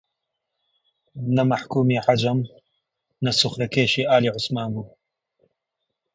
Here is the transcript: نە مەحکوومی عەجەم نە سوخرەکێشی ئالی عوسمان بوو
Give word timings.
نە 1.35 1.43
مەحکوومی 1.51 2.01
عەجەم 2.07 2.39
نە 3.23 3.31
سوخرەکێشی 3.39 4.07
ئالی 4.09 4.31
عوسمان 4.35 4.69
بوو 4.75 4.87